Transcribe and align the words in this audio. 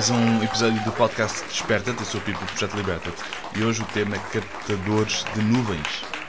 mais 0.00 0.08
um 0.08 0.42
episódio 0.42 0.82
do 0.82 0.92
podcast 0.92 1.44
Desperta-te. 1.44 1.98
Eu 1.98 2.06
sou 2.06 2.22
o 2.22 2.24
Pipo 2.24 2.40
do 2.40 2.46
Projeto 2.46 2.74
Liberta-te. 2.74 3.22
E 3.54 3.62
hoje 3.62 3.82
o 3.82 3.86
tema 3.88 4.16
é 4.16 4.18
captadores 4.18 5.26
de 5.34 5.42
nuvens. 5.42 5.86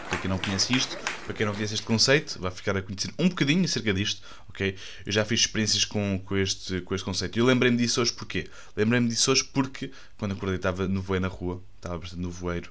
Para 0.09 0.17
quem 0.17 0.29
não 0.29 0.37
conhece 0.37 0.75
isto, 0.75 0.97
para 1.23 1.33
quem 1.33 1.45
não 1.45 1.53
conhece 1.53 1.75
este 1.75 1.85
conceito, 1.85 2.37
vai 2.37 2.51
ficar 2.51 2.75
a 2.75 2.81
conhecer 2.81 3.13
um 3.17 3.29
bocadinho 3.29 3.63
acerca 3.63 3.93
disto, 3.93 4.21
ok? 4.49 4.75
Eu 5.05 5.11
já 5.13 5.23
fiz 5.23 5.39
experiências 5.39 5.85
com, 5.85 6.19
com, 6.19 6.35
este, 6.35 6.81
com 6.81 6.93
este 6.93 7.05
conceito. 7.05 7.37
E 7.37 7.39
eu 7.39 7.45
lembrei-me 7.45 7.77
disso 7.77 8.01
hoje 8.01 8.11
porquê? 8.11 8.49
Lembrei-me 8.75 9.07
disso 9.07 9.31
hoje 9.31 9.45
porque, 9.45 9.89
quando 10.17 10.33
acordei, 10.33 10.57
estava 10.57 10.85
no 10.85 11.01
voeiro 11.01 11.21
na 11.21 11.29
rua, 11.29 11.63
estava 11.77 11.97
bastante 11.97 12.21
no 12.21 12.29
voeiro, 12.29 12.69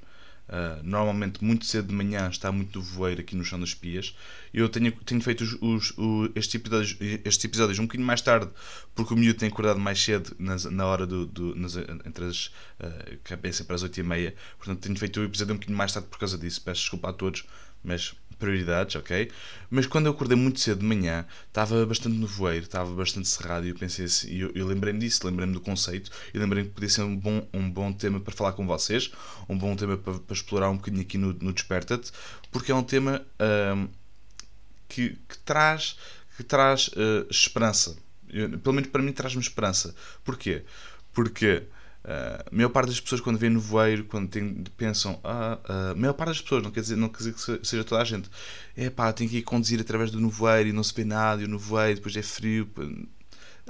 Uh, 0.50 0.82
normalmente 0.82 1.44
muito 1.44 1.64
cedo 1.64 1.86
de 1.86 1.94
manhã 1.94 2.28
está 2.28 2.50
muito 2.50 2.82
voeiro 2.82 3.20
aqui 3.20 3.36
no 3.36 3.44
chão 3.44 3.60
das 3.60 3.72
pias. 3.72 4.16
Eu 4.52 4.68
tenho, 4.68 4.90
tenho 4.90 5.20
feito 5.20 5.44
os, 5.44 5.52
os, 5.60 5.94
os, 5.96 6.30
estes, 6.34 6.56
episódios, 6.56 6.96
estes 7.24 7.44
episódios 7.44 7.78
um 7.78 7.82
bocadinho 7.82 8.04
mais 8.04 8.20
tarde, 8.20 8.50
porque 8.92 9.14
o 9.14 9.16
miúdo 9.16 9.38
tem 9.38 9.48
acordado 9.48 9.78
mais 9.78 10.02
cedo 10.02 10.34
nas, 10.40 10.64
na 10.64 10.84
hora 10.84 11.06
do, 11.06 11.24
do 11.24 11.54
nas, 11.54 11.76
entre 12.04 12.24
as 12.24 12.46
uh, 12.46 13.16
cabeça 13.22 13.62
para 13.62 13.76
as 13.76 13.84
8 13.84 14.00
e 14.00 14.02
meia. 14.02 14.34
Portanto, 14.58 14.80
tenho 14.80 14.98
feito 14.98 15.20
o 15.20 15.24
episódio 15.24 15.52
um 15.54 15.56
bocadinho 15.56 15.78
mais 15.78 15.92
tarde 15.92 16.08
por 16.08 16.18
causa 16.18 16.36
disso. 16.36 16.60
Peço 16.62 16.80
desculpa 16.80 17.10
a 17.10 17.12
todos, 17.12 17.44
mas 17.82 18.14
prioridades, 18.40 18.96
ok? 18.96 19.30
Mas 19.68 19.86
quando 19.86 20.06
eu 20.06 20.12
acordei 20.12 20.36
muito 20.36 20.58
cedo 20.58 20.80
de 20.80 20.86
manhã, 20.86 21.26
estava 21.46 21.84
bastante 21.86 22.16
no 22.16 22.26
voeiro, 22.26 22.64
estava 22.64 22.92
bastante 22.92 23.28
cerrado 23.28 23.66
e 23.66 23.68
eu 23.68 23.76
pensei 23.76 24.06
assim, 24.06 24.34
eu, 24.34 24.50
eu 24.54 24.66
lembrei-me 24.66 24.98
disso, 24.98 25.24
lembrei-me 25.24 25.52
do 25.52 25.60
conceito 25.60 26.10
e 26.34 26.38
lembrei-me 26.38 26.70
que 26.70 26.74
podia 26.74 26.88
ser 26.88 27.02
um 27.02 27.14
bom, 27.14 27.46
um 27.52 27.70
bom 27.70 27.92
tema 27.92 28.18
para 28.18 28.34
falar 28.34 28.54
com 28.54 28.66
vocês, 28.66 29.12
um 29.48 29.56
bom 29.56 29.76
tema 29.76 29.96
para, 29.96 30.14
para 30.14 30.34
explorar 30.34 30.70
um 30.70 30.76
bocadinho 30.76 31.02
aqui 31.02 31.18
no, 31.18 31.34
no 31.34 31.52
Desperta-te, 31.52 32.10
porque 32.50 32.72
é 32.72 32.74
um 32.74 32.82
tema 32.82 33.24
um, 33.76 33.88
que, 34.88 35.18
que, 35.28 35.38
traz, 35.44 35.96
que 36.36 36.42
traz 36.42 36.88
uh, 36.88 37.26
esperança. 37.30 37.96
Eu, 38.28 38.58
pelo 38.58 38.74
menos 38.74 38.90
para 38.90 39.02
mim 39.02 39.12
traz-me 39.12 39.42
esperança. 39.42 39.94
Porquê? 40.24 40.62
Porque 41.12 41.64
Uh, 42.02 42.48
a 42.50 42.56
maior 42.56 42.70
parte 42.70 42.88
das 42.88 42.98
pessoas 42.98 43.20
quando 43.20 43.38
vêem 43.38 43.52
nevoeiro, 43.52 44.04
quando 44.04 44.28
tem, 44.28 44.64
pensam, 44.76 45.20
ah, 45.22 45.58
uh, 45.68 45.92
a 45.92 45.94
maior 45.94 46.14
parte 46.14 46.30
das 46.30 46.40
pessoas, 46.40 46.62
não 46.62 46.70
quer 46.70 46.80
dizer, 46.80 46.96
não 46.96 47.10
quer 47.10 47.18
dizer 47.18 47.34
que 47.34 47.66
seja 47.66 47.84
toda 47.84 48.00
a 48.00 48.04
gente, 48.04 48.30
é 48.74 48.88
pá, 48.88 49.12
tem 49.12 49.28
que 49.28 49.36
ir 49.38 49.42
conduzir 49.42 49.78
através 49.80 50.10
do 50.10 50.18
nevoeiro 50.18 50.70
e 50.70 50.72
não 50.72 50.82
se 50.82 50.94
vê 50.94 51.04
nada, 51.04 51.42
e 51.42 51.44
o 51.44 51.48
nevoeiro 51.48 51.96
depois 51.96 52.16
é 52.16 52.22
frio. 52.22 52.70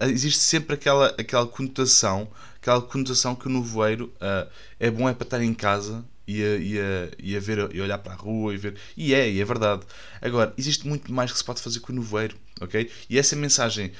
Existe 0.00 0.38
sempre 0.38 0.74
aquela, 0.74 1.08
aquela 1.18 1.44
conotação, 1.44 2.30
aquela 2.56 2.80
conotação 2.80 3.34
que 3.34 3.48
o 3.48 3.50
nevoeiro 3.50 4.12
uh, 4.16 4.48
é 4.78 4.90
bom 4.90 5.08
é 5.08 5.12
para 5.12 5.24
estar 5.24 5.42
em 5.42 5.52
casa 5.52 6.04
e 6.26 6.40
a, 6.42 6.56
e, 6.56 6.78
a, 6.78 7.10
e 7.18 7.36
a 7.36 7.40
ver 7.40 7.74
e 7.74 7.80
olhar 7.80 7.98
para 7.98 8.12
a 8.12 8.16
rua 8.16 8.54
e 8.54 8.56
ver. 8.56 8.76
E 8.96 9.12
é, 9.12 9.28
e 9.28 9.40
é 9.40 9.44
verdade. 9.44 9.82
Agora, 10.22 10.54
existe 10.56 10.86
muito 10.86 11.12
mais 11.12 11.32
que 11.32 11.38
se 11.38 11.44
pode 11.44 11.60
fazer 11.60 11.80
com 11.80 11.92
o 11.92 11.96
nevoeiro, 11.96 12.36
ok? 12.60 12.88
E 13.10 13.18
essa 13.18 13.34
mensagem 13.34 13.92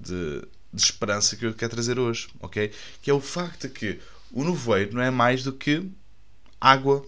de 0.00 0.42
de 0.72 0.82
esperança 0.82 1.36
que 1.36 1.44
eu 1.44 1.54
quero 1.54 1.72
trazer 1.72 1.98
hoje, 1.98 2.28
ok? 2.40 2.72
Que 3.02 3.10
é 3.10 3.14
o 3.14 3.20
facto 3.20 3.68
de 3.68 3.74
que 3.74 4.00
o 4.32 4.44
nevoeiro 4.44 4.94
não 4.94 5.02
é 5.02 5.10
mais 5.10 5.42
do 5.42 5.52
que 5.52 5.90
água, 6.60 7.04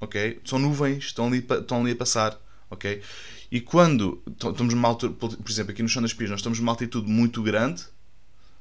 ok? 0.00 0.40
São 0.44 0.58
nuvens, 0.58 1.04
estão 1.04 1.26
ali, 1.26 1.38
estão 1.38 1.80
ali 1.80 1.92
a 1.92 1.96
passar, 1.96 2.38
ok? 2.70 3.02
E 3.50 3.60
quando 3.60 4.22
estamos 4.26 4.74
numa 4.74 4.88
altura, 4.88 5.12
por 5.12 5.50
exemplo, 5.50 5.72
aqui 5.72 5.82
no 5.82 5.88
chão 5.88 6.02
das 6.02 6.12
Pias, 6.14 6.30
nós 6.30 6.40
estamos 6.40 6.58
numa 6.58 6.72
altitude 6.72 7.08
muito 7.08 7.42
grande, 7.42 7.82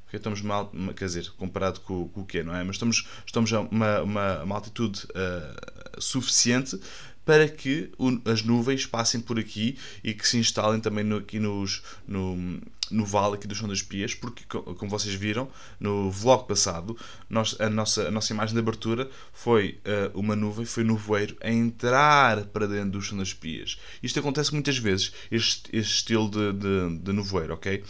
okay? 0.08 0.18
estamos 0.18 0.42
mal, 0.42 0.72
quer 0.96 1.06
dizer, 1.06 1.32
comparado 1.38 1.80
com, 1.80 2.10
com 2.10 2.22
o 2.22 2.26
quê, 2.26 2.44
não 2.44 2.56
é? 2.56 2.64
Mas 2.64 2.76
estamos, 2.76 3.08
estamos 3.26 3.52
a 3.54 3.62
uma, 3.62 4.02
uma, 4.02 4.44
uma 4.44 4.56
altitude 4.56 5.06
uh, 5.06 6.02
suficiente 6.02 6.80
para 7.26 7.48
que 7.48 7.92
as 8.26 8.44
nuvens 8.44 8.86
passem 8.86 9.22
por 9.22 9.40
aqui 9.40 9.78
e 10.04 10.14
que 10.14 10.28
se 10.28 10.38
instalem 10.38 10.80
também 10.80 11.04
no, 11.04 11.18
aqui 11.18 11.40
nos, 11.40 11.84
no, 12.08 12.60
no 12.90 13.06
vale 13.06 13.36
aqui 13.36 13.48
do 13.48 13.56
Chão 13.56 13.68
das 13.68 13.82
Pias, 13.82 14.14
porque, 14.14 14.44
como 14.46 14.90
vocês 14.90 15.14
viram 15.14 15.50
no 15.80 16.10
vlog 16.12 16.48
passado, 16.48 16.98
nós, 17.30 17.56
a, 17.60 17.70
nossa, 17.70 18.08
a 18.08 18.12
nossa 18.12 18.34
imagem 18.34 18.54
de 18.54 18.60
abertura 18.60 19.10
foi 19.32 19.80
uh, 19.86 20.20
uma 20.20 20.36
nuvem, 20.36 20.66
foi 20.66 20.84
no 20.84 20.98
voeiro 20.98 21.38
a 21.42 21.52
entrar 21.52 22.46
para 22.46 22.68
dentro 22.68 22.92
do 22.92 23.02
Chão 23.02 23.18
das 23.18 23.34
Pias. 23.34 23.80
Isto 24.02 24.20
acontece 24.20 24.54
muitas 24.54 24.78
vezes, 24.78 25.14
este, 25.32 25.70
este 25.76 25.94
estilo 25.94 26.30
de, 26.30 26.54
de, 26.54 26.98
de 27.00 27.14
nevoeiro, 27.14 27.54
ok? 27.54 27.84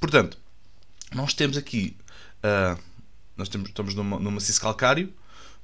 Portanto, 0.00 0.38
nós 1.14 1.34
temos 1.34 1.56
aqui, 1.56 1.96
uh, 2.38 2.78
nós 3.36 3.48
temos, 3.48 3.68
estamos 3.68 3.94
numa, 3.94 4.18
numa 4.18 4.32
maciço 4.32 4.60
calcário, 4.60 5.12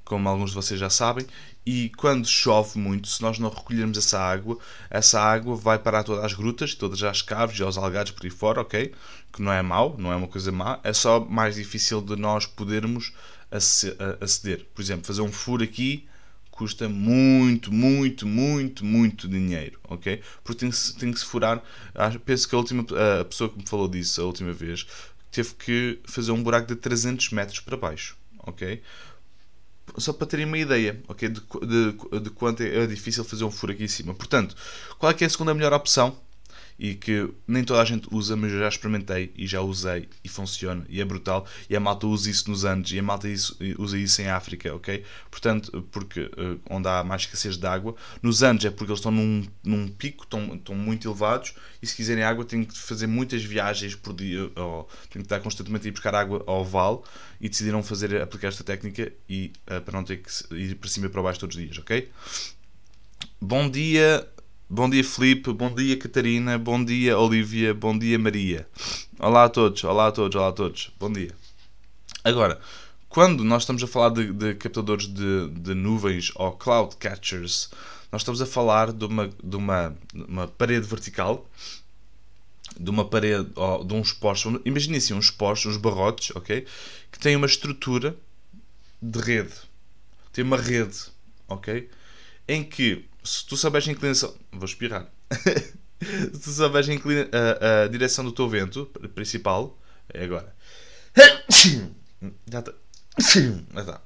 como 0.04 0.28
alguns 0.28 0.50
de 0.50 0.56
vocês 0.56 0.78
já 0.78 0.90
sabem, 0.90 1.26
e 1.64 1.90
quando 1.96 2.26
chove 2.26 2.78
muito, 2.78 3.08
se 3.08 3.22
nós 3.22 3.38
não 3.38 3.48
recolhermos 3.48 3.96
essa 3.96 4.18
água, 4.18 4.58
essa 4.90 5.20
água 5.20 5.56
vai 5.56 5.78
para 5.78 6.04
todas 6.04 6.24
as 6.24 6.34
grutas, 6.34 6.74
todas 6.74 7.02
as 7.02 7.22
caves 7.22 7.58
e 7.58 7.62
aos 7.62 7.78
algados 7.78 8.12
por 8.12 8.24
aí 8.24 8.30
fora, 8.30 8.60
ok? 8.60 8.92
Que 9.32 9.40
não 9.42 9.52
é 9.52 9.62
mau, 9.62 9.96
não 9.98 10.12
é 10.12 10.16
uma 10.16 10.28
coisa 10.28 10.52
má, 10.52 10.78
é 10.84 10.92
só 10.92 11.20
mais 11.20 11.54
difícil 11.54 12.02
de 12.02 12.16
nós 12.16 12.44
podermos 12.44 13.12
aceder. 13.50 14.66
Por 14.74 14.82
exemplo, 14.82 15.06
fazer 15.06 15.22
um 15.22 15.32
furo 15.32 15.64
aqui 15.64 16.06
custa 16.50 16.88
muito, 16.88 17.72
muito, 17.72 18.26
muito, 18.26 18.84
muito 18.84 19.26
dinheiro, 19.26 19.80
ok? 19.88 20.22
Porque 20.44 20.60
tem 20.60 20.70
tem 20.98 21.12
que 21.12 21.18
se 21.18 21.24
furar. 21.24 21.62
Penso 22.24 22.48
que 22.48 22.54
a 22.54 22.58
última 22.58 22.86
a 23.20 23.24
pessoa 23.24 23.50
que 23.50 23.58
me 23.58 23.66
falou 23.66 23.88
disso 23.88 24.20
a 24.20 24.24
última 24.24 24.52
vez 24.52 24.86
teve 25.32 25.54
que 25.54 25.98
fazer 26.04 26.30
um 26.30 26.42
buraco 26.42 26.68
de 26.68 26.76
300 26.76 27.30
metros 27.30 27.58
para 27.58 27.76
baixo, 27.76 28.16
ok? 28.38 28.80
Só 29.98 30.12
para 30.12 30.26
terem 30.26 30.46
uma 30.46 30.58
ideia 30.58 31.02
okay, 31.08 31.28
de, 31.28 31.40
de, 31.40 32.20
de 32.20 32.30
quanto 32.30 32.62
é 32.62 32.86
difícil 32.86 33.24
fazer 33.24 33.44
um 33.44 33.50
furo 33.50 33.72
aqui 33.72 33.84
em 33.84 33.88
cima. 33.88 34.14
Portanto, 34.14 34.56
qual 34.98 35.10
é, 35.10 35.14
que 35.14 35.24
é 35.24 35.26
a 35.26 35.30
segunda 35.30 35.54
melhor 35.54 35.72
opção? 35.72 36.16
E 36.78 36.94
que 36.94 37.30
nem 37.46 37.62
toda 37.62 37.80
a 37.80 37.84
gente 37.84 38.08
usa, 38.10 38.36
mas 38.36 38.52
eu 38.52 38.58
já 38.58 38.68
experimentei 38.68 39.32
e 39.36 39.46
já 39.46 39.60
usei 39.60 40.08
e 40.22 40.28
funciona 40.28 40.84
e 40.88 41.00
é 41.00 41.04
brutal. 41.04 41.46
E 41.70 41.76
a 41.76 41.80
malta 41.80 42.06
usa 42.06 42.30
isso 42.30 42.50
nos 42.50 42.64
Andes 42.64 42.92
e 42.92 42.98
a 42.98 43.02
malta 43.02 43.28
usa 43.78 43.98
isso 43.98 44.20
em 44.20 44.28
África, 44.28 44.74
ok? 44.74 45.04
Portanto, 45.30 45.86
porque 45.92 46.22
uh, 46.22 46.60
onde 46.68 46.88
há 46.88 47.04
mais 47.04 47.22
escassez 47.22 47.56
de 47.56 47.66
água, 47.66 47.94
nos 48.22 48.42
Andes 48.42 48.66
é 48.66 48.70
porque 48.70 48.90
eles 48.90 48.98
estão 48.98 49.12
num, 49.12 49.46
num 49.62 49.88
pico, 49.88 50.24
estão, 50.24 50.54
estão 50.54 50.74
muito 50.74 51.06
elevados 51.06 51.54
e 51.80 51.86
se 51.86 51.94
quiserem 51.94 52.24
água 52.24 52.44
têm 52.44 52.64
que 52.64 52.76
fazer 52.76 53.06
muitas 53.06 53.44
viagens 53.44 53.94
por 53.94 54.12
dia, 54.12 54.50
ou 54.56 54.88
têm 55.10 55.22
que 55.22 55.26
estar 55.26 55.40
constantemente 55.40 55.86
a 55.86 55.88
ir 55.88 55.92
buscar 55.92 56.14
água 56.14 56.42
ao 56.46 56.64
vale 56.64 56.98
e 57.40 57.48
decidiram 57.48 57.82
fazer 57.82 58.20
aplicar 58.20 58.48
esta 58.48 58.64
técnica 58.64 59.12
e 59.28 59.52
uh, 59.70 59.80
para 59.80 59.92
não 59.92 60.04
ter 60.04 60.18
que 60.18 60.54
ir 60.54 60.74
para 60.74 60.88
cima 60.88 61.06
e 61.06 61.08
para 61.08 61.22
baixo 61.22 61.40
todos 61.40 61.56
os 61.56 61.62
dias, 61.62 61.78
ok? 61.78 62.10
Bom 63.40 63.68
dia, 63.68 64.26
Bom 64.74 64.90
dia, 64.90 65.04
Felipe. 65.04 65.52
Bom 65.52 65.72
dia, 65.72 65.96
Catarina. 65.96 66.58
Bom 66.58 66.84
dia, 66.84 67.16
Olivia. 67.16 67.72
Bom 67.72 67.96
dia, 67.96 68.18
Maria. 68.18 68.68
Olá 69.20 69.44
a 69.44 69.48
todos. 69.48 69.84
Olá 69.84 70.08
a 70.08 70.10
todos. 70.10 70.34
Olá 70.34 70.48
a 70.48 70.52
todos. 70.52 70.90
Bom 70.98 71.12
dia. 71.12 71.30
Agora, 72.24 72.60
quando 73.08 73.44
nós 73.44 73.62
estamos 73.62 73.84
a 73.84 73.86
falar 73.86 74.08
de, 74.08 74.32
de 74.32 74.56
captadores 74.56 75.06
de, 75.06 75.48
de, 75.50 75.74
nuvens 75.74 76.32
ou 76.34 76.50
cloud 76.50 76.96
catchers, 76.96 77.70
nós 78.10 78.22
estamos 78.22 78.42
a 78.42 78.46
falar 78.46 78.92
de 78.92 79.04
uma, 79.04 79.30
de 79.44 79.54
uma, 79.54 79.96
uma 80.12 80.48
parede 80.48 80.88
vertical, 80.88 81.48
de 82.76 82.90
uma 82.90 83.04
parede, 83.04 83.52
ou 83.54 83.84
de 83.84 83.94
uns 83.94 84.12
postos. 84.12 84.60
Imaginem 84.64 84.98
assim, 84.98 85.14
uns 85.14 85.30
postos, 85.30 85.76
uns 85.76 85.80
barrotes, 85.80 86.34
ok? 86.34 86.66
Que 87.12 87.20
têm 87.20 87.36
uma 87.36 87.46
estrutura 87.46 88.16
de 89.00 89.20
rede. 89.20 89.54
Tem 90.32 90.42
uma 90.42 90.56
rede, 90.56 90.98
ok? 91.46 91.88
Em 92.48 92.64
que 92.64 93.04
se 93.24 93.46
tu 93.46 93.56
souberes 93.56 93.88
a 93.88 93.92
inclinação. 93.92 94.34
Vou 94.52 94.66
espirrar. 94.66 95.10
se 96.02 96.38
tu 96.38 96.50
souberes 96.50 96.88
a, 96.88 96.94
inclina... 96.94 97.28
a, 97.32 97.84
a, 97.84 97.88
direção 97.88 98.24
do 98.24 98.32
teu 98.32 98.48
vento 98.48 98.86
principal. 99.14 99.78
É 100.12 100.24
agora. 100.24 100.54
Já 102.50 102.58
está. 102.60 102.72
Já 103.18 103.80
está. 103.80 104.00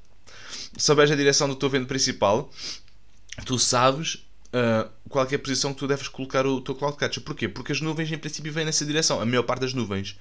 Se 0.76 0.84
souberes 0.84 1.10
a 1.10 1.16
direção 1.16 1.48
do 1.48 1.56
teu 1.56 1.68
vento 1.68 1.86
principal, 1.86 2.50
tu 3.44 3.58
sabes 3.58 4.26
uh, 4.48 4.88
qual 5.08 5.26
é 5.26 5.34
a 5.34 5.38
posição 5.38 5.72
que 5.72 5.78
tu 5.80 5.86
deves 5.86 6.08
colocar 6.08 6.46
o 6.46 6.60
teu 6.60 6.74
cloud 6.74 6.96
catcher. 6.96 7.22
Porquê? 7.22 7.48
Porque 7.48 7.72
as 7.72 7.80
nuvens 7.80 8.10
em 8.10 8.18
princípio 8.18 8.52
vêm 8.52 8.64
nessa 8.64 8.84
direção. 8.84 9.20
A 9.20 9.26
maior 9.26 9.42
parte 9.42 9.60
das 9.60 9.74
nuvens. 9.74 10.16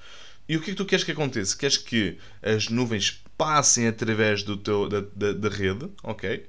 E 0.50 0.56
o 0.56 0.62
que 0.62 0.72
é 0.72 0.74
que 0.74 0.78
tu 0.78 0.86
queres 0.86 1.04
que 1.04 1.12
aconteça? 1.12 1.58
Queres 1.58 1.78
que 1.78 2.18
as 2.42 2.70
nuvens 2.70 3.22
passem 3.38 3.88
através 3.88 4.44
do 4.44 4.56
teu, 4.56 4.88
da, 4.88 5.02
da, 5.14 5.34
da 5.34 5.50
rede, 5.50 5.90
ok? 6.02 6.46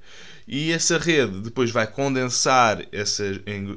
E 0.51 0.71
essa 0.71 0.97
rede 0.97 1.41
depois 1.41 1.69
vai 1.69 1.85
condensar, 1.85 2.83
essa, 2.91 3.23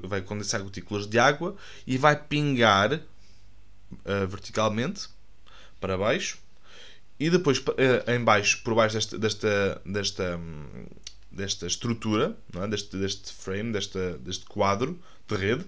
vai 0.05 0.23
condensar 0.23 0.63
gotículas 0.63 1.07
de 1.07 1.19
água 1.19 1.55
e 1.87 1.99
vai 1.99 2.17
pingar 2.17 2.95
uh, 2.95 4.27
verticalmente 4.27 5.07
para 5.79 5.99
baixo 5.99 6.39
e 7.21 7.29
depois 7.29 7.59
uh, 7.59 8.11
em 8.11 8.25
baixo, 8.25 8.63
por 8.65 8.75
baixo 8.75 8.95
desta, 8.95 9.19
desta, 9.19 9.83
desta, 9.85 10.41
desta 11.31 11.67
estrutura, 11.67 12.35
é? 12.57 12.67
deste, 12.67 12.97
deste 12.97 13.35
frame, 13.35 13.71
desta, 13.71 14.17
deste 14.17 14.47
quadro 14.47 14.99
de 15.29 15.37
rede, 15.37 15.67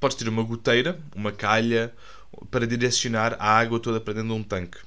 podes 0.00 0.16
ter 0.16 0.28
uma 0.28 0.42
goteira, 0.42 0.98
uma 1.14 1.30
calha 1.30 1.94
para 2.50 2.66
direcionar 2.66 3.36
a 3.38 3.60
água 3.60 3.78
toda 3.78 4.00
para 4.00 4.14
dentro 4.14 4.30
de 4.30 4.34
um 4.34 4.42
tanque 4.42 4.78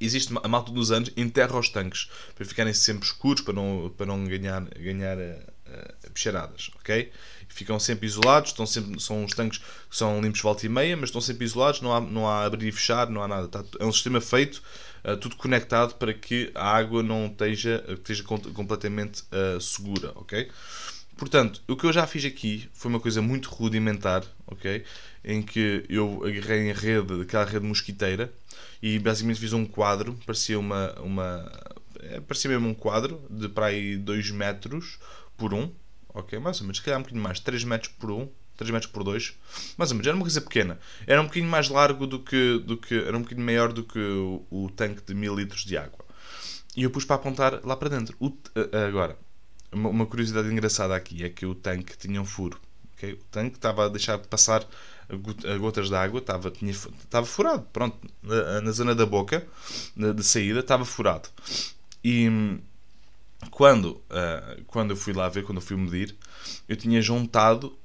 existe 0.00 0.34
a 0.42 0.48
malta 0.48 0.72
dos 0.72 0.90
anos 0.90 1.10
enterra 1.16 1.58
os 1.58 1.68
tanques 1.68 2.08
para 2.34 2.44
ficarem 2.44 2.72
sempre 2.72 3.06
escuros, 3.06 3.42
para 3.42 3.54
não, 3.54 3.92
para 3.96 4.06
não 4.06 4.24
ganhar, 4.24 4.64
ganhar 4.64 5.18
uh, 5.18 6.76
ok? 6.76 7.12
Ficam 7.48 7.78
sempre 7.80 8.06
isolados, 8.06 8.50
estão 8.50 8.64
sempre, 8.64 9.00
são 9.00 9.24
os 9.24 9.32
tanques 9.32 9.58
que 9.58 9.96
são 9.96 10.20
limpos 10.20 10.40
volta 10.40 10.64
e 10.64 10.68
meia, 10.68 10.96
mas 10.96 11.08
estão 11.08 11.20
sempre 11.20 11.44
isolados, 11.44 11.80
não 11.80 11.94
há, 11.94 12.00
não 12.00 12.28
há 12.28 12.44
abrir 12.44 12.68
e 12.68 12.72
fechar, 12.72 13.10
não 13.10 13.22
há 13.22 13.28
nada. 13.28 13.46
Está, 13.46 13.64
é 13.78 13.84
um 13.84 13.92
sistema 13.92 14.20
feito, 14.20 14.62
uh, 15.04 15.16
tudo 15.16 15.36
conectado 15.36 15.94
para 15.96 16.14
que 16.14 16.50
a 16.54 16.76
água 16.76 17.02
não 17.02 17.26
esteja, 17.26 17.84
esteja 17.88 18.22
completamente 18.22 19.22
uh, 19.32 19.60
segura, 19.60 20.12
ok? 20.14 20.48
Portanto, 21.16 21.60
o 21.68 21.76
que 21.76 21.84
eu 21.84 21.92
já 21.92 22.06
fiz 22.06 22.24
aqui 22.24 22.66
foi 22.72 22.88
uma 22.90 22.98
coisa 22.98 23.20
muito 23.20 23.50
rudimentar, 23.50 24.24
ok? 24.46 24.82
Em 25.22 25.42
que 25.42 25.84
eu 25.86 26.22
agarrei 26.24 26.70
em 26.70 26.72
rede, 26.72 27.20
aquela 27.20 27.44
rede 27.44 27.66
mosquiteira, 27.66 28.32
e 28.82 28.98
basicamente 28.98 29.40
fiz 29.40 29.52
um 29.52 29.64
quadro, 29.64 30.18
parecia 30.26 30.58
uma, 30.58 30.92
uma 31.00 31.52
é, 32.02 32.20
parecia 32.20 32.50
mesmo 32.50 32.68
um 32.68 32.74
quadro 32.74 33.22
de 33.30 33.48
para 33.48 33.66
aí 33.66 33.96
2 33.96 34.30
metros 34.30 34.98
por 35.36 35.52
1, 35.52 35.58
um, 35.58 35.72
ok? 36.14 36.38
Mais 36.38 36.58
ou 36.60 36.64
menos, 36.64 36.78
se 36.78 36.82
calhar 36.82 36.98
um 36.98 37.02
bocadinho 37.02 37.22
mais, 37.22 37.40
3 37.40 37.64
metros 37.64 37.92
por 37.98 38.10
1, 38.10 38.20
um, 38.20 38.28
3 38.56 38.70
metros 38.70 38.90
por 38.90 39.04
2, 39.04 39.34
mais 39.76 39.90
ou 39.90 39.96
menos, 39.96 40.06
era 40.06 40.16
uma 40.16 40.24
coisa 40.24 40.40
pequena. 40.40 40.78
Era 41.06 41.20
um 41.20 41.24
bocadinho 41.24 41.50
mais 41.50 41.68
largo 41.68 42.06
do 42.06 42.18
que, 42.20 42.58
do 42.58 42.76
que 42.76 42.94
era 42.94 43.16
um 43.16 43.22
bocadinho 43.22 43.44
maior 43.44 43.72
do 43.72 43.84
que 43.84 43.98
o, 43.98 44.46
o 44.50 44.70
tanque 44.70 45.02
de 45.02 45.14
1000 45.14 45.36
litros 45.36 45.64
de 45.64 45.76
água. 45.76 46.04
E 46.76 46.82
eu 46.82 46.90
pus 46.90 47.04
para 47.04 47.16
apontar 47.16 47.60
lá 47.64 47.76
para 47.76 47.88
dentro. 47.88 48.16
O, 48.20 48.32
agora, 48.88 49.18
uma 49.72 50.06
curiosidade 50.06 50.48
engraçada 50.48 50.94
aqui 50.94 51.24
é 51.24 51.28
que 51.28 51.44
o 51.46 51.54
tanque 51.54 51.96
tinha 51.96 52.20
um 52.20 52.24
furo. 52.24 52.60
O 53.06 53.24
tanque 53.30 53.56
estava 53.56 53.86
a 53.86 53.88
deixar 53.88 54.18
passar 54.18 54.66
gotas 55.58 55.88
de 55.88 55.94
água, 55.94 56.20
estava, 56.20 56.50
tinha, 56.50 56.70
estava 56.70 57.26
furado. 57.26 57.66
Pronto, 57.72 57.98
na, 58.22 58.60
na 58.60 58.70
zona 58.70 58.94
da 58.94 59.06
boca 59.06 59.46
de 59.96 60.22
saída 60.22 60.60
estava 60.60 60.84
furado. 60.84 61.28
E 62.04 62.28
quando, 63.50 63.92
uh, 64.10 64.64
quando 64.66 64.90
eu 64.90 64.96
fui 64.96 65.12
lá 65.12 65.28
ver, 65.28 65.44
quando 65.44 65.58
eu 65.58 65.62
fui 65.62 65.76
medir, 65.76 66.14
eu 66.68 66.76
tinha 66.76 67.00
juntado 67.00 67.76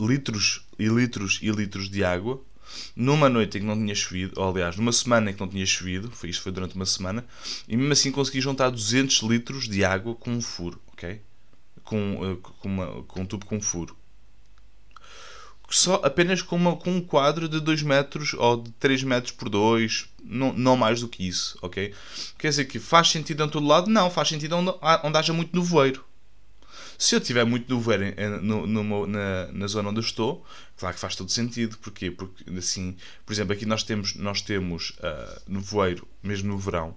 litros 0.00 0.66
e 0.78 0.86
litros 0.86 1.38
e 1.42 1.50
litros 1.50 1.88
de 1.88 2.04
água 2.04 2.42
numa 2.94 3.28
noite 3.28 3.58
em 3.58 3.60
que 3.60 3.66
não 3.66 3.76
tinha 3.76 3.94
chovido, 3.94 4.40
ou 4.40 4.50
aliás, 4.50 4.76
numa 4.76 4.92
semana 4.92 5.30
em 5.30 5.34
que 5.34 5.40
não 5.40 5.48
tinha 5.48 5.64
chovido, 5.66 6.10
foi, 6.10 6.30
isto 6.30 6.42
foi 6.42 6.52
durante 6.52 6.74
uma 6.74 6.86
semana, 6.86 7.24
e 7.68 7.76
mesmo 7.76 7.92
assim 7.92 8.10
consegui 8.10 8.40
juntar 8.40 8.70
200 8.70 9.18
litros 9.22 9.68
de 9.68 9.84
água 9.84 10.14
com 10.14 10.30
um 10.30 10.40
furo, 10.40 10.80
ok? 10.92 11.20
Com, 11.84 12.32
uh, 12.32 12.36
com, 12.36 12.68
uma, 12.68 13.02
com 13.02 13.20
um 13.20 13.26
tubo 13.26 13.44
com 13.44 13.56
um 13.56 13.60
furo 13.60 13.94
só 15.72 16.00
apenas 16.04 16.42
com, 16.42 16.56
uma, 16.56 16.76
com 16.76 16.90
um 16.90 17.00
quadro 17.00 17.48
de 17.48 17.58
2 17.58 17.82
metros 17.82 18.34
ou 18.34 18.58
de 18.58 18.70
3 18.72 19.02
metros 19.04 19.32
por 19.32 19.48
2, 19.48 20.06
não, 20.22 20.52
não 20.52 20.76
mais 20.76 21.00
do 21.00 21.08
que 21.08 21.26
isso, 21.26 21.58
ok? 21.62 21.94
Quer 22.38 22.50
dizer 22.50 22.64
que 22.66 22.78
faz 22.78 23.08
sentido 23.08 23.42
em 23.42 23.48
todo 23.48 23.66
lado? 23.66 23.90
Não, 23.90 24.10
faz 24.10 24.28
sentido 24.28 24.54
onde, 24.56 24.70
onde 25.02 25.18
haja 25.18 25.32
muito 25.32 25.56
nevoeiro. 25.56 26.04
Se 26.98 27.14
eu 27.14 27.20
tiver 27.20 27.44
muito 27.44 27.74
nevoeiro 27.74 28.04
no, 28.42 28.66
no, 28.66 29.06
na, 29.06 29.50
na 29.50 29.66
zona 29.66 29.88
onde 29.88 29.98
eu 29.98 30.04
estou, 30.04 30.44
claro 30.76 30.94
que 30.94 31.00
faz 31.00 31.16
todo 31.16 31.32
sentido. 31.32 31.78
Porquê? 31.78 32.10
Porque, 32.10 32.44
assim, 32.56 32.94
por 33.24 33.32
exemplo, 33.32 33.54
aqui 33.54 33.64
nós 33.64 33.82
temos, 33.82 34.14
nós 34.14 34.42
temos 34.42 34.90
uh, 34.90 35.42
nevoeiro, 35.48 36.06
mesmo 36.22 36.48
no 36.48 36.58
verão. 36.58 36.94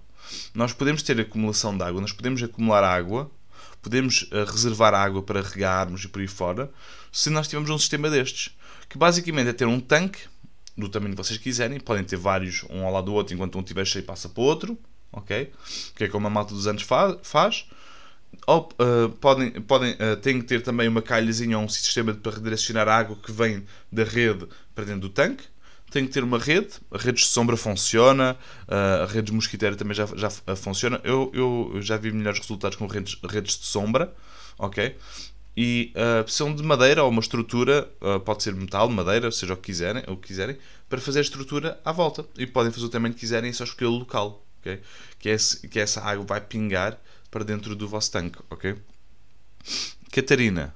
Nós 0.54 0.72
podemos 0.72 1.02
ter 1.02 1.18
acumulação 1.18 1.76
de 1.76 1.82
água, 1.82 2.00
nós 2.00 2.12
podemos 2.12 2.42
acumular 2.42 2.84
água, 2.84 3.30
podemos 3.80 4.22
uh, 4.24 4.44
reservar 4.44 4.92
água 4.92 5.22
para 5.22 5.40
regarmos 5.40 6.04
e 6.04 6.08
por 6.08 6.20
aí 6.20 6.28
fora, 6.28 6.70
se 7.10 7.30
nós 7.30 7.48
tivermos 7.48 7.70
um 7.70 7.78
sistema 7.78 8.10
destes 8.10 8.54
que 8.88 8.98
basicamente 8.98 9.48
é 9.48 9.52
ter 9.52 9.66
um 9.66 9.80
tanque 9.80 10.20
do 10.76 10.88
tamanho 10.88 11.14
que 11.14 11.22
vocês 11.22 11.38
quiserem, 11.38 11.80
podem 11.80 12.04
ter 12.04 12.16
vários 12.16 12.64
um 12.68 12.84
ao 12.84 12.92
lado 12.92 13.06
do 13.06 13.14
outro, 13.14 13.34
enquanto 13.34 13.56
um 13.56 13.60
estiver 13.60 13.86
cheio 13.86 14.04
passa 14.04 14.28
para 14.28 14.40
o 14.42 14.44
outro, 14.44 14.78
ok? 15.10 15.50
Que 15.94 16.04
é 16.04 16.08
como 16.08 16.26
a 16.26 16.30
malta 16.30 16.54
dos 16.54 16.66
anos 16.66 16.82
faz. 17.22 17.66
Ou, 18.46 18.68
uh, 18.80 19.08
podem, 19.20 19.50
podem, 19.62 19.94
uh, 19.94 20.16
têm 20.20 20.40
que 20.40 20.46
ter 20.46 20.62
também 20.62 20.88
uma 20.88 21.00
calhazinha 21.00 21.58
ou 21.58 21.64
um 21.64 21.68
sistema 21.68 22.12
para 22.12 22.32
redirecionar 22.32 22.86
a 22.88 22.96
água 22.96 23.16
que 23.16 23.32
vem 23.32 23.64
da 23.90 24.04
rede 24.04 24.46
para 24.74 24.84
dentro 24.84 25.02
do 25.02 25.08
tanque. 25.08 25.44
Tem 25.90 26.04
que 26.04 26.12
ter 26.12 26.22
uma 26.22 26.38
rede, 26.38 26.74
a 26.90 26.98
rede 26.98 27.18
de 27.18 27.26
sombra 27.26 27.56
funciona, 27.56 28.36
uh, 28.68 29.04
a 29.04 29.06
rede 29.06 29.28
de 29.28 29.32
mosquiteira 29.32 29.76
também 29.76 29.94
já, 29.94 30.06
já 30.14 30.30
funciona. 30.56 31.00
Eu, 31.04 31.30
eu 31.32 31.80
já 31.80 31.96
vi 31.96 32.12
melhores 32.12 32.40
resultados 32.40 32.76
com 32.76 32.86
redes, 32.86 33.16
redes 33.24 33.58
de 33.58 33.64
sombra, 33.64 34.12
ok? 34.58 34.96
E 35.56 35.92
uh, 35.94 36.22
precisam 36.22 36.54
de 36.54 36.62
madeira 36.62 37.02
ou 37.02 37.08
uma 37.08 37.20
estrutura, 37.20 37.90
uh, 38.00 38.20
pode 38.20 38.42
ser 38.42 38.54
metal, 38.54 38.88
madeira, 38.90 39.30
seja 39.30 39.54
o 39.54 39.56
que 39.56 39.64
quiserem, 39.64 40.02
o 40.06 40.16
que 40.16 40.28
quiserem, 40.28 40.58
para 40.88 41.00
fazer 41.00 41.20
a 41.20 41.22
estrutura 41.22 41.80
à 41.84 41.92
volta. 41.92 42.26
E 42.36 42.46
podem 42.46 42.70
fazer 42.70 42.84
o 42.84 42.88
tamanho 42.90 43.14
que 43.14 43.20
quiserem, 43.20 43.52
só 43.52 43.64
escolher 43.64 43.88
o 43.88 43.98
local, 43.98 44.44
ok? 44.60 44.80
Que, 45.18 45.30
é 45.30 45.32
esse, 45.32 45.66
que 45.66 45.80
essa 45.80 46.02
água 46.02 46.26
vai 46.26 46.40
pingar 46.42 47.00
para 47.30 47.42
dentro 47.42 47.74
do 47.74 47.88
vosso 47.88 48.12
tanque, 48.12 48.38
ok? 48.50 48.76
Catarina, 50.12 50.74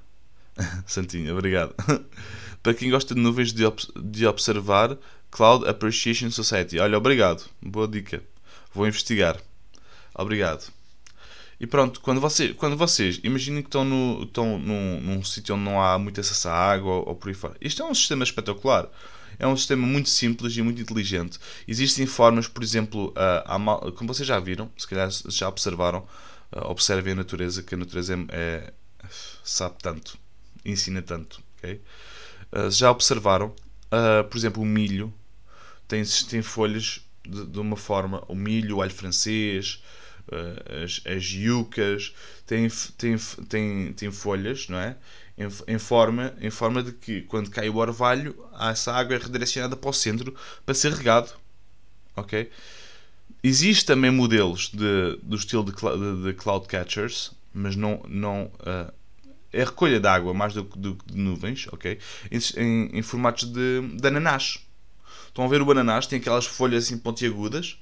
Santinho, 0.87 1.33
obrigado. 1.33 1.75
para 2.63 2.73
quem 2.73 2.89
gosta 2.89 3.13
de 3.13 3.21
nuvens 3.21 3.53
de, 3.53 3.63
ob 3.63 3.79
de 3.95 4.25
observar, 4.25 4.97
Cloud 5.29 5.67
Appreciation 5.67 6.31
Society. 6.31 6.79
Olha, 6.79 6.97
obrigado, 6.97 7.47
boa 7.61 7.87
dica. 7.87 8.21
Vou 8.73 8.87
investigar. 8.87 9.39
Obrigado. 10.15 10.80
E 11.61 11.67
pronto, 11.67 12.01
quando, 12.01 12.19
você, 12.19 12.55
quando 12.55 12.75
vocês 12.75 13.19
imaginem 13.23 13.61
que 13.61 13.67
estão, 13.67 13.85
no, 13.85 14.23
estão 14.23 14.57
num, 14.57 14.99
num 14.99 15.23
sítio 15.23 15.53
onde 15.53 15.63
não 15.63 15.79
há 15.79 15.99
muito 15.99 16.19
acesso 16.19 16.49
à 16.49 16.53
água 16.53 16.91
ou, 16.91 17.09
ou 17.09 17.15
por 17.15 17.29
aí 17.29 17.35
fora, 17.35 17.55
isto 17.61 17.83
é 17.83 17.85
um 17.85 17.93
sistema 17.93 18.23
espetacular. 18.23 18.89
É 19.37 19.45
um 19.45 19.55
sistema 19.55 19.85
muito 19.85 20.09
simples 20.09 20.57
e 20.57 20.61
muito 20.63 20.81
inteligente. 20.81 21.39
Existem 21.67 22.07
formas, 22.07 22.47
por 22.47 22.63
exemplo, 22.63 23.13
uh, 23.13 23.91
como 23.91 24.11
vocês 24.11 24.27
já 24.27 24.39
viram, 24.39 24.71
se 24.75 24.87
calhar 24.87 25.07
já 25.27 25.47
observaram, 25.47 25.99
uh, 26.51 26.65
observem 26.65 27.13
a 27.13 27.17
natureza, 27.17 27.61
que 27.61 27.75
a 27.75 27.77
natureza 27.77 28.15
é, 28.29 28.73
é 29.03 29.07
sabe 29.43 29.75
tanto, 29.83 30.17
ensina 30.65 30.99
tanto. 31.03 31.43
Okay? 31.59 31.79
Uh, 32.51 32.71
já 32.71 32.89
observaram, 32.89 33.53
por 34.31 34.37
exemplo, 34.37 34.63
o 34.63 34.65
milho 34.65 35.13
tem, 35.87 36.03
tem 36.27 36.41
folhas 36.41 37.05
de, 37.23 37.45
de, 37.45 37.59
uma 37.59 37.75
forma, 37.75 38.23
o 38.27 38.33
milho, 38.33 38.77
o 38.77 38.81
alho 38.81 38.91
francês, 38.91 39.81
as, 40.83 41.01
as 41.05 41.23
yucas, 41.25 42.13
têm, 42.45 42.67
têm, 42.97 43.17
têm, 43.49 43.93
têm 43.93 44.11
folhas, 44.11 44.67
não 44.69 44.77
é? 44.77 44.95
Em, 45.37 45.47
em, 45.73 45.79
forma, 45.79 46.33
em 46.39 46.49
forma 46.49 46.83
de 46.83 46.91
que 46.91 47.21
quando 47.21 47.49
cai 47.49 47.69
o 47.69 47.77
orvalho, 47.77 48.35
essa 48.59 48.93
água 48.93 49.15
é 49.15 49.19
redirecionada 49.19 49.75
para 49.75 49.89
o 49.89 49.93
centro 49.93 50.35
para 50.65 50.75
ser 50.75 50.93
regado. 50.93 51.31
Ok? 52.15 52.49
Existe 53.43 53.85
também 53.85 54.11
modelos 54.11 54.69
de, 54.69 55.17
do 55.23 55.35
estilo 55.35 55.63
de, 55.63 55.71
de, 55.71 56.23
de 56.25 56.33
cloud 56.33 56.67
catchers, 56.67 57.31
mas 57.53 57.75
não, 57.75 58.03
não 58.07 58.51
uh, 58.59 58.93
é 59.51 59.63
recolha 59.63 59.99
de 59.99 60.07
água 60.07 60.33
mais 60.33 60.53
do 60.53 60.65
que 60.65 60.77
de 60.77 60.95
nuvens, 61.13 61.67
ok? 61.71 61.97
Em, 62.31 62.39
em, 62.61 62.99
em, 62.99 63.01
formatos 63.01 63.51
de, 63.51 63.81
de 63.95 64.07
ananás. 64.07 64.59
Estão 65.27 65.45
a 65.45 65.47
ver 65.47 65.61
o 65.61 65.71
ananás, 65.71 66.07
tem 66.07 66.19
aquelas 66.19 66.45
folhas 66.45 66.85
assim 66.85 66.97
pontiagudas, 66.97 67.77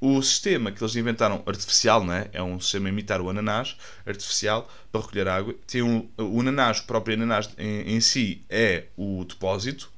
o 0.00 0.22
sistema 0.22 0.70
que 0.70 0.82
eles 0.82 0.94
inventaram, 0.94 1.42
artificial, 1.44 2.04
né? 2.04 2.28
é 2.32 2.42
um 2.42 2.60
sistema 2.60 2.88
a 2.88 2.92
imitar 2.92 3.20
o 3.20 3.28
ananás, 3.28 3.76
artificial, 4.06 4.70
para 4.92 5.00
recolher 5.00 5.28
água. 5.28 5.54
Tem 5.66 5.82
um, 5.82 6.08
o 6.16 6.40
ananás, 6.40 6.78
o 6.78 6.84
próprio 6.84 7.14
ananás 7.16 7.50
em, 7.58 7.96
em, 7.96 8.00
si 8.00 8.44
é 8.48 8.84
o 8.96 9.24
depósito, 9.24 9.90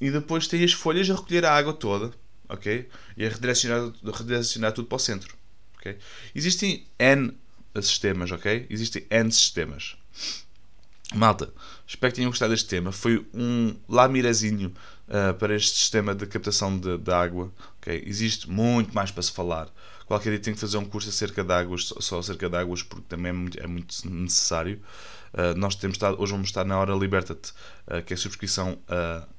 e 0.00 0.10
depois 0.10 0.46
tem 0.46 0.62
as 0.62 0.72
folhas 0.72 1.10
a 1.10 1.14
recolher 1.14 1.44
a 1.44 1.52
água 1.52 1.72
toda, 1.72 2.12
ok? 2.48 2.88
E 3.16 3.26
a 3.26 3.28
redirecionar, 3.28 3.92
redirecionar 4.14 4.72
tudo 4.72 4.86
para 4.86 4.96
o 4.96 5.00
centro, 5.00 5.36
ok? 5.76 5.98
Existem 6.34 6.86
N 6.98 7.36
sistemas, 7.80 8.30
ok? 8.30 8.66
Existem 8.70 9.06
N 9.10 9.32
sistemas. 9.32 9.96
Malta, 11.14 11.52
espero 11.86 12.10
que 12.10 12.16
tenham 12.16 12.30
gostado 12.30 12.52
deste 12.52 12.68
tema. 12.68 12.90
Foi 12.90 13.26
um 13.34 13.76
lamirazinho 13.88 14.72
uh, 15.08 15.34
para 15.34 15.54
este 15.54 15.76
sistema 15.76 16.14
de 16.14 16.26
captação 16.26 16.78
de, 16.78 16.96
de 16.96 17.12
água. 17.12 17.52
Okay? 17.82 18.02
Existe 18.06 18.48
muito 18.48 18.94
mais 18.94 19.10
para 19.10 19.22
se 19.22 19.32
falar. 19.32 19.68
Qualquer 20.06 20.30
dia 20.30 20.38
tenho 20.38 20.54
que 20.54 20.60
fazer 20.60 20.78
um 20.78 20.84
curso 20.84 21.08
acerca 21.08 21.42
de 21.42 21.52
águas, 21.52 21.92
só 22.00 22.20
acerca 22.20 22.48
de 22.48 22.56
águas, 22.56 22.82
porque 22.82 23.04
também 23.08 23.30
é 23.30 23.32
muito, 23.32 23.58
é 23.60 23.66
necessário. 24.08 24.80
Uh, 25.34 25.58
nós 25.58 25.74
temos 25.74 25.96
estado, 25.96 26.20
hoje 26.20 26.32
vamos 26.32 26.48
estar 26.48 26.64
na 26.64 26.78
Hora 26.78 26.94
Liberta-te, 26.94 27.52
uh, 27.88 28.02
que 28.04 28.12
é 28.12 28.16
a 28.16 28.18
subscrição 28.18 28.78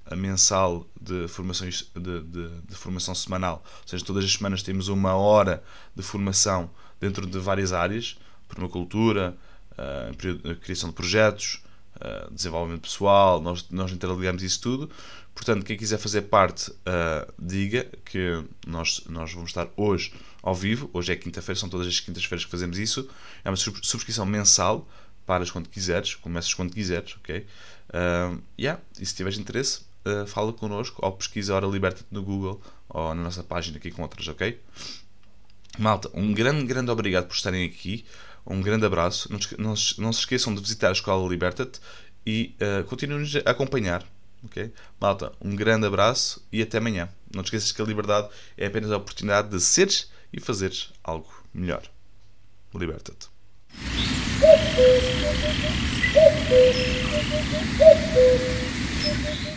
a 0.06 0.16
mensal 0.16 0.86
de, 1.00 1.28
formações, 1.28 1.90
de, 1.96 2.22
de, 2.22 2.50
de, 2.62 2.76
formação 2.76 3.16
semanal. 3.16 3.64
Ou 3.84 3.88
seja, 3.88 4.04
todas 4.04 4.26
as 4.26 4.34
semanas 4.34 4.62
temos 4.62 4.88
uma 4.88 5.16
hora 5.16 5.64
de 5.96 6.04
formação 6.04 6.70
dentro 7.00 7.26
de 7.26 7.40
várias 7.40 7.72
áreas, 7.72 8.18
permacultura, 8.50 9.38
uh, 9.74 10.56
criação 10.58 10.90
de 10.90 10.96
projetos, 10.96 11.64
uh, 11.98 12.34
desenvolvimento 12.34 12.82
pessoal, 12.82 13.42
nós, 13.42 13.66
nós 13.70 13.92
interligamos 13.92 14.44
isso 14.44 14.62
tudo. 14.62 14.90
Portanto, 15.34 15.66
quem 15.66 15.76
quiser 15.76 15.98
fazer 15.98 16.24
parte, 16.24 16.70
uh, 16.72 17.34
diga 17.40 17.88
que 18.06 18.44
nós, 18.68 19.02
nós 19.10 19.34
vamos 19.34 19.50
estar 19.50 19.68
hoje 19.76 20.14
ao 20.42 20.54
vivo. 20.54 20.90
Hoje 20.94 21.12
é 21.12 21.16
quinta-feira, 21.16 21.60
são 21.60 21.70
todas 21.70 21.88
as 21.88 22.00
quintas-feiras 22.00 22.46
que 22.46 22.52
fazemos 22.52 22.78
isso. 22.78 23.10
É 23.44 23.50
uma 23.50 23.58
subscrição 23.58 24.26
mensal, 24.26 24.88
paras 25.26 25.50
quando 25.50 25.70
quiseres, 25.70 26.16
começas 26.16 26.54
quando 26.54 26.74
quiseres, 26.74 27.16
ok? 27.18 27.46
Uh, 27.90 28.42
yeah. 28.60 28.80
E 29.00 29.06
se 29.06 29.16
tiveres 29.16 29.40
interesse, 29.40 29.82
uh, 30.06 30.28
fala 30.28 30.54
connosco 30.54 31.04
ou 31.04 31.12
pesquisa 31.14 31.56
Hora 31.56 31.66
Liberta-te 31.66 32.08
no 32.12 32.22
Google 32.22 32.62
ou 32.90 33.16
na 33.16 33.24
nossa 33.24 33.44
página 33.44 33.80
que 33.80 33.90
encontras, 33.90 34.28
ok? 34.28 34.60
Malta, 35.80 36.10
um 36.14 36.32
grande, 36.32 36.66
grande 36.66 36.92
obrigado 36.92 37.26
por 37.26 37.34
estarem 37.34 37.66
aqui 37.66 38.06
Um 38.46 38.62
grande 38.62 38.86
abraço. 38.86 39.32
Não, 39.32 39.40
não, 39.58 39.74
não 39.98 40.14
se 40.14 40.20
esqueçam 40.20 40.54
de 40.54 40.62
visitar 40.62 40.90
a 40.90 40.92
Escola 40.92 41.28
Liberta-te 41.28 41.80
e 42.26 42.56
uh, 42.60 42.84
continuem-nos 42.86 43.36
a 43.38 43.52
acompanhar. 43.52 44.06
Okay? 44.46 44.72
Malta, 45.00 45.32
um 45.42 45.56
grande 45.56 45.88
abraço 45.88 46.46
e 46.52 46.62
até 46.62 46.78
amanhã. 46.78 47.10
Não 47.34 47.42
te 47.44 47.48
esqueças 47.48 47.72
que 47.72 47.82
a 47.82 47.86
liberdade 47.86 48.30
é 48.58 48.66
apenas 48.66 48.92
a 48.92 48.98
oportunidade 48.98 49.50
de 49.50 49.60
seres 49.60 50.12
e 50.32 50.40
fazeres 50.40 50.92
algo 51.04 51.32
melhor. 51.54 51.84
Liberta-te. 52.74 53.32
Thank 57.74 59.48
you. 59.48 59.52